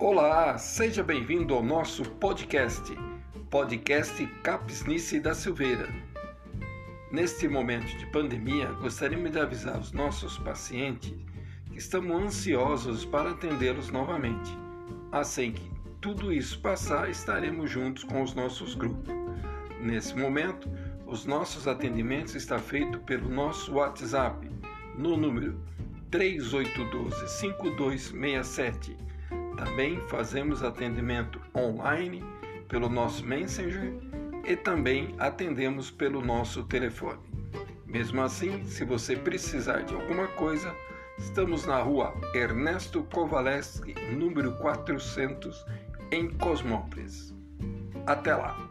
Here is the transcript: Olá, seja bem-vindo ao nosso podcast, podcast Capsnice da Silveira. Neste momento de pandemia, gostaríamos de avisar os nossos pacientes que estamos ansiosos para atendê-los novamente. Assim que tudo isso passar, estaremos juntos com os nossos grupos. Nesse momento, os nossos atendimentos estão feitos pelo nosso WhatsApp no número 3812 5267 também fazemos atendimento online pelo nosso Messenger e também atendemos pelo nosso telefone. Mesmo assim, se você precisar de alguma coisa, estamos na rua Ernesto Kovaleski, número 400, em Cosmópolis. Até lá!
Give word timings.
Olá, 0.00 0.56
seja 0.58 1.02
bem-vindo 1.02 1.52
ao 1.52 1.60
nosso 1.60 2.04
podcast, 2.04 2.96
podcast 3.50 4.24
Capsnice 4.44 5.18
da 5.18 5.34
Silveira. 5.34 5.88
Neste 7.10 7.48
momento 7.48 7.88
de 7.98 8.06
pandemia, 8.06 8.66
gostaríamos 8.74 9.32
de 9.32 9.40
avisar 9.40 9.76
os 9.76 9.90
nossos 9.90 10.38
pacientes 10.38 11.12
que 11.72 11.78
estamos 11.78 12.14
ansiosos 12.14 13.04
para 13.04 13.30
atendê-los 13.32 13.90
novamente. 13.90 14.56
Assim 15.10 15.50
que 15.50 15.68
tudo 16.00 16.32
isso 16.32 16.60
passar, 16.60 17.10
estaremos 17.10 17.68
juntos 17.68 18.04
com 18.04 18.22
os 18.22 18.34
nossos 18.34 18.76
grupos. 18.76 19.12
Nesse 19.80 20.16
momento, 20.16 20.70
os 21.08 21.26
nossos 21.26 21.66
atendimentos 21.66 22.36
estão 22.36 22.60
feitos 22.60 23.00
pelo 23.02 23.28
nosso 23.28 23.72
WhatsApp 23.74 24.48
no 24.96 25.16
número 25.16 25.60
3812 26.08 27.28
5267 27.40 29.08
também 29.58 30.00
fazemos 30.08 30.62
atendimento 30.62 31.40
online 31.54 32.24
pelo 32.68 32.88
nosso 32.88 33.24
Messenger 33.26 33.92
e 34.46 34.56
também 34.56 35.14
atendemos 35.18 35.90
pelo 35.90 36.24
nosso 36.24 36.62
telefone. 36.62 37.20
Mesmo 37.84 38.22
assim, 38.22 38.64
se 38.64 38.84
você 38.84 39.16
precisar 39.16 39.82
de 39.82 39.94
alguma 39.94 40.28
coisa, 40.28 40.74
estamos 41.18 41.66
na 41.66 41.80
rua 41.82 42.14
Ernesto 42.34 43.02
Kovaleski, 43.12 43.94
número 44.14 44.52
400, 44.58 45.66
em 46.12 46.30
Cosmópolis. 46.30 47.34
Até 48.06 48.34
lá! 48.34 48.67